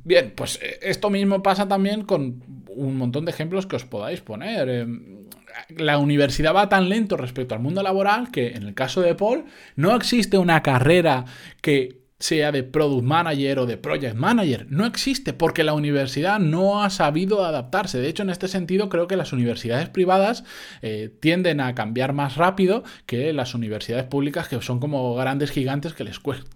Bien, 0.03 0.33
pues 0.35 0.59
eh, 0.61 0.79
esto 0.81 1.09
mismo 1.09 1.41
pasa 1.41 1.67
también 1.67 2.03
con 2.03 2.43
un 2.67 2.97
montón 2.97 3.25
de 3.25 3.31
ejemplos 3.31 3.65
que 3.65 3.77
os 3.77 3.85
podáis 3.85 4.21
poner. 4.21 4.67
Em, 4.69 5.25
la 5.69 5.97
universidad 5.97 6.53
va 6.53 6.69
tan 6.69 6.89
lento 6.89 7.17
respecto 7.17 7.55
al 7.55 7.61
mundo 7.61 7.81
laboral 7.81 8.29
que 8.31 8.49
en 8.49 8.63
el 8.63 8.73
caso 8.73 9.01
de 9.01 9.15
Paul 9.15 9.45
no 9.75 9.95
existe 9.95 10.37
una 10.37 10.61
carrera 10.61 11.25
que 11.61 12.04
sea 12.19 12.51
de 12.51 12.63
product 12.63 13.03
manager 13.03 13.59
o 13.59 13.65
de 13.65 13.77
project 13.77 14.15
manager. 14.15 14.67
No 14.69 14.85
existe 14.85 15.33
porque 15.33 15.63
la 15.63 15.73
universidad 15.73 16.39
no 16.39 16.81
ha 16.83 16.89
sabido 16.89 17.43
adaptarse. 17.43 17.99
De 17.99 18.07
hecho, 18.07 18.23
en 18.23 18.29
este 18.29 18.47
sentido, 18.47 18.89
creo 18.89 19.07
que 19.07 19.17
las 19.17 19.33
universidades 19.33 19.89
privadas 19.89 20.43
eh, 20.81 21.11
tienden 21.19 21.59
a 21.59 21.75
cambiar 21.75 22.13
más 22.13 22.37
rápido 22.37 22.83
que 23.05 23.33
las 23.33 23.53
universidades 23.53 24.05
públicas, 24.05 24.47
que 24.47 24.61
son 24.61 24.79
como 24.79 25.15
grandes 25.15 25.51
gigantes 25.51 25.93
que 25.93 26.03
les 26.03 26.19
cuesta 26.19 26.49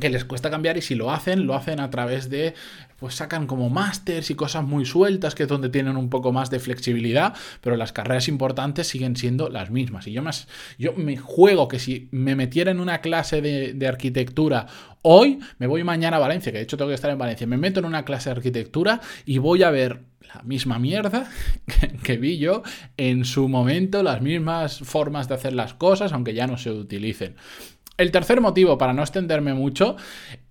que 0.00 0.10
les 0.10 0.24
cuesta 0.24 0.50
cambiar 0.50 0.76
y 0.76 0.82
si 0.82 0.94
lo 0.94 1.10
hacen, 1.10 1.46
lo 1.46 1.54
hacen 1.54 1.80
a 1.80 1.90
través 1.90 2.28
de, 2.28 2.54
pues 2.98 3.14
sacan 3.14 3.46
como 3.46 3.70
másters 3.70 4.30
y 4.30 4.34
cosas 4.34 4.64
muy 4.64 4.86
sueltas, 4.86 5.34
que 5.34 5.44
es 5.44 5.48
donde 5.48 5.68
tienen 5.68 5.96
un 5.96 6.08
poco 6.08 6.32
más 6.32 6.50
de 6.50 6.58
flexibilidad, 6.58 7.34
pero 7.60 7.76
las 7.76 7.92
carreras 7.92 8.28
importantes 8.28 8.88
siguen 8.88 9.16
siendo 9.16 9.48
las 9.48 9.70
mismas. 9.70 10.06
Y 10.06 10.12
yo, 10.12 10.22
más, 10.22 10.48
yo 10.78 10.92
me 10.94 11.16
juego 11.16 11.68
que 11.68 11.78
si 11.78 12.08
me 12.10 12.34
metiera 12.34 12.70
en 12.70 12.80
una 12.80 13.00
clase 13.00 13.40
de, 13.40 13.86
arquitectura 13.86 14.66
hoy, 15.02 15.38
me 15.58 15.66
voy 15.66 15.84
mañana 15.84 16.16
a 16.16 16.20
Valencia, 16.20 16.50
que 16.50 16.58
de 16.58 16.64
hecho 16.64 16.76
tengo 16.76 16.88
que 16.88 16.94
estar 16.94 17.10
en 17.10 17.18
Valencia, 17.18 17.46
me 17.46 17.56
meto 17.56 17.80
en 17.80 17.86
una 17.86 18.04
clase 18.04 18.30
de 18.30 18.36
arquitectura 18.36 19.00
y 19.24 19.38
voy 19.38 19.62
a 19.62 19.70
ver 19.70 20.00
la 20.34 20.42
misma 20.42 20.78
mierda 20.78 21.30
que, 22.02 22.16
vi 22.16 22.38
yo 22.38 22.62
en 22.96 23.24
su 23.24 23.48
momento, 23.48 24.02
las 24.02 24.22
mismas 24.22 24.78
formas 24.80 25.28
de 25.28 25.34
hacer 25.34 25.52
las 25.52 25.74
cosas, 25.74 26.12
aunque 26.12 26.34
ya 26.34 26.46
no 26.46 26.58
se 26.58 26.70
utilicen. 26.70 27.36
El 27.96 28.10
tercer 28.10 28.42
motivo, 28.42 28.76
para 28.76 28.92
no 28.92 29.00
extenderme 29.00 29.54
mucho, 29.54 29.96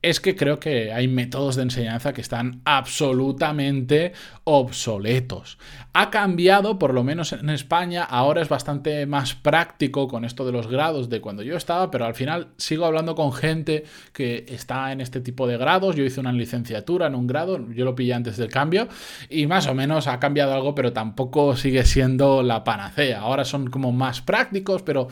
es 0.02 0.20
que 0.20 0.36
creo 0.36 0.60
que 0.60 0.92
hay 0.92 1.08
métodos 1.08 1.56
de 1.56 1.64
enseñanza 1.64 2.12
que 2.12 2.22
están 2.22 2.62
absolutamente 2.66 4.14
obsoletos. 4.46 5.60
Ha 5.94 6.10
cambiado, 6.10 6.80
por 6.80 6.94
lo 6.94 7.04
menos 7.04 7.34
en 7.34 7.52
España, 7.52 8.04
ahora 8.04 8.42
es 8.42 8.50
bastante 8.50 9.06
más 9.06 9.36
práctico 9.36 10.08
con 10.08 10.26
esto 10.26 10.44
de 10.44 10.54
los 10.54 10.68
grados 10.68 11.08
de 11.08 11.22
cuando 11.22 11.44
yo 11.44 11.56
estaba, 11.56 11.92
pero 11.92 12.06
al 12.06 12.16
final 12.16 12.50
sigo 12.58 12.86
hablando 12.86 13.14
con 13.14 13.32
gente 13.32 13.84
que 14.12 14.46
está 14.50 14.92
en 14.92 15.00
este 15.00 15.22
tipo 15.22 15.46
de 15.46 15.58
grados. 15.58 15.96
Yo 15.96 16.04
hice 16.04 16.20
una 16.20 16.34
licenciatura 16.34 17.06
en 17.06 17.14
un 17.14 17.28
grado, 17.28 17.72
yo 17.72 17.86
lo 17.86 17.94
pillé 17.94 18.16
antes 18.16 18.38
del 18.38 18.50
cambio, 18.50 18.88
y 19.30 19.46
más 19.46 19.68
o 19.68 19.76
menos 19.76 20.08
ha 20.08 20.20
cambiado 20.20 20.54
algo, 20.54 20.74
pero 20.74 20.94
tampoco 20.94 21.56
sigue 21.56 21.86
siendo 21.86 22.42
la 22.42 22.64
panacea. 22.64 23.20
Ahora 23.20 23.46
son 23.46 23.70
como 23.70 23.92
más 23.92 24.22
prácticos, 24.22 24.82
pero 24.82 25.10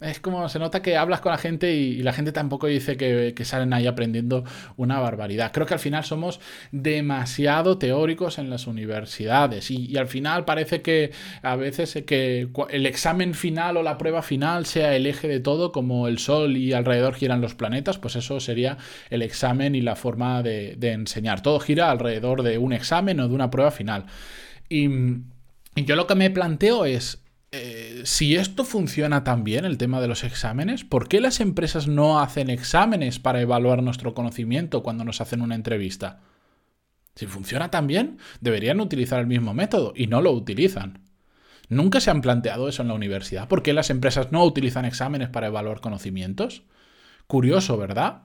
es 0.00 0.20
como 0.20 0.48
se 0.48 0.58
nota 0.58 0.82
que 0.82 0.96
hablas 0.96 1.20
con 1.20 1.32
la 1.32 1.38
gente 1.38 1.74
y, 1.74 2.02
la 2.02 2.12
gente 2.12 2.32
tampoco 2.32 2.66
dice 2.66 2.96
que, 2.96 3.34
salen 3.44 3.72
ahí 3.72 3.86
aprendiendo 3.86 4.44
una 4.76 5.00
barbaridad. 5.00 5.52
Creo 5.52 5.66
que 5.66 5.74
al 5.74 5.80
final 5.80 6.04
somos 6.04 6.40
demasiado 6.70 7.78
teóricos 7.78 8.38
en 8.38 8.50
las 8.50 8.66
universidades 8.66 9.70
y, 9.70 9.96
al 9.96 10.06
final 10.06 10.44
parece 10.44 10.82
que 10.82 11.12
a 11.42 11.56
veces 11.56 12.02
que 12.06 12.48
el 12.70 12.86
examen 12.86 13.34
final 13.34 13.76
o 13.76 13.82
la 13.82 13.98
prueba 13.98 14.22
final 14.22 14.66
sea 14.66 14.94
el 14.94 15.06
eje 15.06 15.28
de 15.28 15.40
todo, 15.40 15.72
como 15.72 16.08
el 16.08 16.18
Sol 16.18 16.56
y 16.56 16.72
alrededor 16.72 17.14
giran 17.14 17.40
los 17.40 17.54
planetas, 17.54 17.98
pues 17.98 18.16
eso 18.16 18.40
sería 18.40 18.78
el 19.10 19.22
examen 19.22 19.74
y 19.74 19.80
la 19.80 19.96
forma 19.96 20.42
de, 20.42 20.76
enseñar. 20.80 21.42
Todo 21.42 21.60
gira 21.60 21.90
alrededor 21.90 22.42
de 22.42 22.58
un 22.58 22.72
examen 22.72 23.20
o 23.20 23.28
de 23.28 23.34
una 23.34 23.50
prueba 23.50 23.70
final. 23.70 24.06
y 24.68 24.88
yo 25.74 25.96
lo 25.96 26.06
que 26.06 26.14
me 26.14 26.30
planteo 26.30 26.84
es, 26.84 27.22
eh, 27.50 28.02
si 28.04 28.36
esto 28.36 28.64
funciona 28.64 29.24
tan 29.24 29.42
bien, 29.42 29.64
el 29.64 29.78
tema 29.78 30.00
de 30.00 30.08
los 30.08 30.22
exámenes, 30.24 30.84
¿por 30.84 31.08
qué 31.08 31.20
las 31.20 31.40
empresas 31.40 31.88
no 31.88 32.20
hacen 32.20 32.50
exámenes 32.50 33.18
para 33.18 33.40
evaluar 33.40 33.82
nuestro 33.82 34.12
conocimiento 34.12 34.82
cuando 34.82 35.04
nos 35.04 35.20
hacen 35.20 35.40
una 35.40 35.54
entrevista? 35.54 36.20
Si 37.14 37.26
funciona 37.26 37.70
tan 37.70 37.86
bien, 37.86 38.18
deberían 38.40 38.80
utilizar 38.80 39.18
el 39.18 39.26
mismo 39.26 39.54
método 39.54 39.92
y 39.96 40.06
no 40.06 40.20
lo 40.20 40.30
utilizan. 40.32 41.00
¿Nunca 41.68 42.00
se 42.00 42.10
han 42.10 42.20
planteado 42.20 42.68
eso 42.68 42.82
en 42.82 42.88
la 42.88 42.94
universidad? 42.94 43.48
¿Por 43.48 43.62
qué 43.62 43.72
las 43.72 43.90
empresas 43.90 44.30
no 44.30 44.44
utilizan 44.44 44.84
exámenes 44.84 45.28
para 45.28 45.48
evaluar 45.48 45.80
conocimientos? 45.80 46.62
Curioso, 47.26 47.76
¿verdad? 47.76 48.22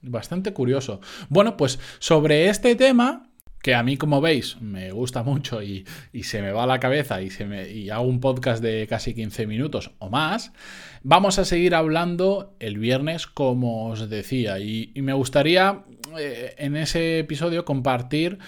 Bastante 0.00 0.52
curioso. 0.52 1.00
Bueno, 1.28 1.56
pues 1.56 1.78
sobre 1.98 2.48
este 2.48 2.74
tema 2.74 3.30
que 3.64 3.74
a 3.74 3.82
mí, 3.82 3.96
como 3.96 4.20
veis, 4.20 4.60
me 4.60 4.90
gusta 4.90 5.22
mucho 5.22 5.62
y, 5.62 5.86
se 6.22 6.42
me 6.42 6.52
va 6.52 6.64
a 6.64 6.66
la 6.66 6.80
cabeza 6.80 7.22
y, 7.22 7.30
me, 7.46 7.66
y 7.66 7.88
hago 7.88 8.02
un 8.02 8.20
podcast 8.20 8.62
de 8.62 8.86
casi 8.86 9.14
15 9.14 9.46
minutos 9.46 9.92
o 10.00 10.10
más, 10.10 10.52
vamos 11.02 11.38
a 11.38 11.46
seguir 11.46 11.74
hablando 11.74 12.54
el 12.60 12.76
viernes, 12.76 13.26
como 13.26 13.86
os 13.86 14.10
decía. 14.10 14.58
Y, 14.58 14.92
me 14.96 15.14
gustaría 15.14 15.82
eh, 16.18 16.54
en 16.58 16.76
ese 16.76 17.20
episodio 17.20 17.64
compartir 17.64 18.38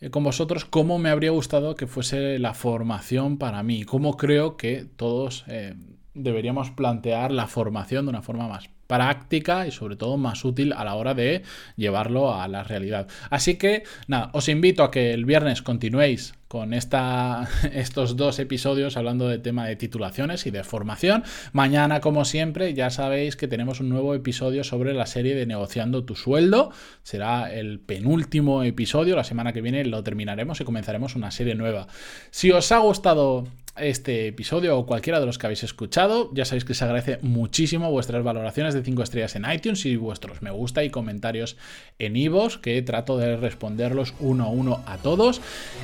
eh, 0.00 0.10
con 0.10 0.24
vosotros 0.24 0.64
cómo 0.64 0.98
me 0.98 1.10
habría 1.10 1.30
gustado 1.30 1.76
que 1.76 1.86
fuese 1.86 2.40
la 2.40 2.52
formación 2.52 3.38
para 3.38 3.62
mí, 3.62 3.84
cómo 3.84 4.16
creo 4.16 4.56
que 4.56 4.88
todos 4.96 5.44
eh, 5.46 5.76
deberíamos 6.14 6.72
plantear 6.72 7.30
la 7.30 7.46
formación 7.46 8.06
de 8.06 8.10
una 8.10 8.22
forma 8.22 8.48
más 8.48 8.73
práctica 8.86 9.66
y 9.66 9.70
sobre 9.70 9.96
todo 9.96 10.16
más 10.16 10.44
útil 10.44 10.72
a 10.72 10.84
la 10.84 10.94
hora 10.94 11.14
de 11.14 11.42
llevarlo 11.76 12.34
a 12.34 12.48
la 12.48 12.64
realidad. 12.64 13.08
Así 13.30 13.56
que 13.56 13.84
nada, 14.06 14.30
os 14.32 14.48
invito 14.48 14.82
a 14.82 14.90
que 14.90 15.12
el 15.12 15.24
viernes 15.24 15.62
continuéis 15.62 16.34
con 16.54 16.72
esta, 16.72 17.48
estos 17.72 18.16
dos 18.16 18.38
episodios 18.38 18.96
hablando 18.96 19.28
de 19.28 19.38
tema 19.38 19.66
de 19.66 19.74
titulaciones 19.74 20.46
y 20.46 20.52
de 20.52 20.62
formación. 20.62 21.24
Mañana, 21.52 22.00
como 22.00 22.24
siempre, 22.24 22.74
ya 22.74 22.90
sabéis 22.90 23.34
que 23.34 23.48
tenemos 23.48 23.80
un 23.80 23.88
nuevo 23.88 24.14
episodio 24.14 24.62
sobre 24.62 24.94
la 24.94 25.06
serie 25.06 25.34
de 25.34 25.46
negociando 25.46 26.04
tu 26.04 26.14
sueldo. 26.14 26.70
Será 27.02 27.52
el 27.52 27.80
penúltimo 27.80 28.62
episodio. 28.62 29.16
La 29.16 29.24
semana 29.24 29.52
que 29.52 29.62
viene 29.62 29.84
lo 29.84 30.04
terminaremos 30.04 30.60
y 30.60 30.64
comenzaremos 30.64 31.16
una 31.16 31.32
serie 31.32 31.56
nueva. 31.56 31.88
Si 32.30 32.52
os 32.52 32.70
ha 32.70 32.78
gustado 32.78 33.48
este 33.76 34.28
episodio 34.28 34.78
o 34.78 34.86
cualquiera 34.86 35.20
de 35.20 35.26
los 35.26 35.38
que 35.38 35.46
habéis 35.46 35.62
escuchado. 35.62 36.30
Ya 36.32 36.44
sabéis 36.44 36.64
que 36.64 36.74
se 36.74 36.84
agradece 36.84 37.18
muchísimo 37.22 37.90
vuestras 37.90 38.22
valoraciones 38.22 38.74
de 38.74 38.82
5 38.82 39.02
estrellas 39.02 39.36
en 39.36 39.50
iTunes 39.50 39.84
y 39.86 39.96
vuestros 39.96 40.42
me 40.42 40.50
gusta 40.50 40.84
y 40.84 40.90
comentarios 40.90 41.56
en 41.98 42.16
iVoox, 42.16 42.58
que 42.58 42.80
trato 42.82 43.18
de 43.18 43.36
responderlos 43.36 44.14
uno 44.20 44.44
a 44.44 44.48
uno 44.48 44.82
a 44.86 44.98
todos. 44.98 45.40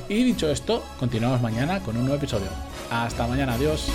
Y 0.09 0.23
dicho 0.23 0.49
esto, 0.49 0.83
continuamos 0.99 1.41
mañana 1.41 1.79
con 1.79 1.95
un 1.97 2.03
nuevo 2.03 2.17
episodio. 2.17 2.47
Hasta 2.89 3.27
mañana, 3.27 3.53
adiós. 3.53 3.91